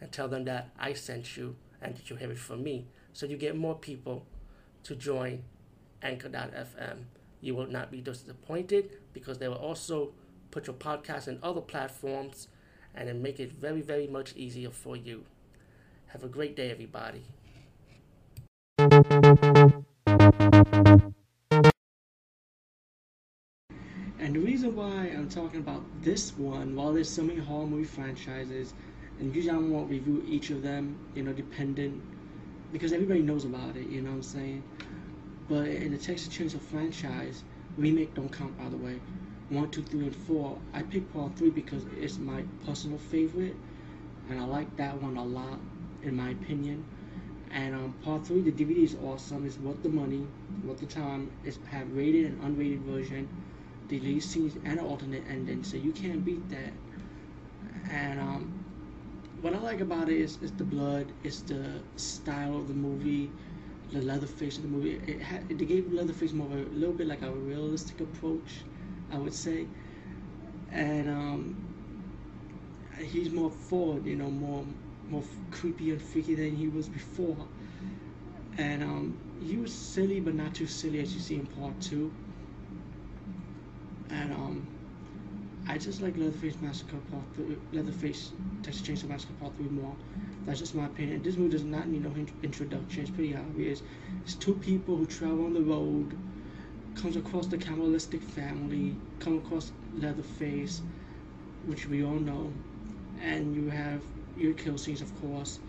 [0.00, 2.86] and tell them that I sent you and that you have it from me.
[3.12, 4.26] So you get more people
[4.84, 5.44] to join
[6.02, 7.04] Anchor.fm.
[7.40, 10.12] You will not be disappointed because they will also
[10.50, 12.48] put your podcast in other platforms
[12.94, 15.24] and then make it very, very much easier for you.
[16.08, 17.24] Have a great day, everybody.
[24.20, 27.84] And the reason why I'm talking about this one, while there's so many horror movie
[27.84, 28.72] franchises,
[29.18, 32.02] and usually I won't review each of them, you know, dependent,
[32.72, 34.62] because everybody knows about it, you know what I'm saying?
[35.48, 37.44] But in the Texas Chainsaw franchise,
[37.76, 39.00] remake don't count, by the way.
[39.50, 40.58] One, two, three, and four.
[40.72, 43.54] I picked part three because it's my personal favorite,
[44.30, 45.58] and I like that one a lot,
[46.02, 46.84] in my opinion.
[47.50, 49.46] And um, part three, the DVD is awesome.
[49.46, 50.26] It's worth the money,
[50.64, 51.30] worth the time.
[51.44, 53.28] It's have rated and unrated version,
[53.88, 55.62] deleted scenes, and an alternate ending.
[55.62, 56.72] So you can't beat that.
[57.90, 58.63] And um,
[59.44, 63.30] what I like about it is, is the blood, it's the style of the movie,
[63.92, 64.94] the Leatherface of the movie.
[65.06, 68.64] It had they gave Leatherface more of a, a little bit like a realistic approach,
[69.12, 69.66] I would say,
[70.72, 71.56] and um,
[72.98, 74.64] he's more forward, you know, more
[75.08, 77.46] more creepy and freaky than he was before,
[78.58, 82.12] and um, he was silly but not too silly as you see in part two,
[84.10, 84.66] and um,
[85.66, 89.96] I just like Leatherface Massacre Part 3, Leatherface Texas Chainsaw Massacre Part 3 more.
[90.44, 91.22] That's just my opinion.
[91.22, 92.12] This movie does not need no
[92.42, 93.00] introduction.
[93.00, 93.82] It's pretty obvious.
[94.24, 96.16] It's two people who travel on the road,
[96.96, 100.82] comes across the cannibalistic family, come across Leatherface,
[101.64, 102.52] which we all know,
[103.22, 104.02] and you have
[104.36, 105.60] your kill scenes, of course,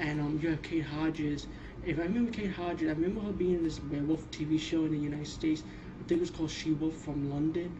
[0.00, 1.46] and um, you have Kate Hodges.
[1.86, 4.90] If I remember Kate Hodges, I remember her being in this werewolf TV show in
[4.90, 5.62] the United States.
[6.00, 7.70] I think it was called She Wolf from London,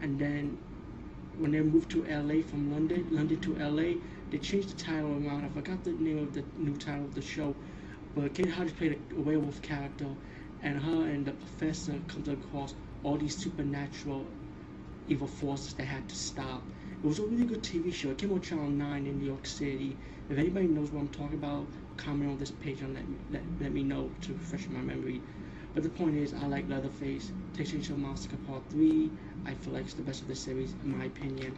[0.00, 0.56] and then
[1.38, 4.00] when they moved to LA from London, London to LA,
[4.30, 5.44] they changed the title around.
[5.44, 7.54] I forgot the name of the new title of the show,
[8.14, 10.08] but Kate Hodges played a, werewolf character,
[10.62, 14.26] and her and the professor comes across all these supernatural
[15.08, 16.62] evil forces they had to stop.
[17.02, 18.10] It was a really good TV show.
[18.10, 19.96] It came on Channel 9 in New York City.
[20.28, 21.66] If anybody knows what I'm talking about,
[21.96, 25.22] comment on this page and let me, let, let me know to refresh my memory.
[25.74, 27.30] But the point is, I like Leatherface.
[27.56, 29.10] Texas Chainsaw Massacre Part 3,
[29.46, 31.54] I feel like it's the best of the series, in my opinion.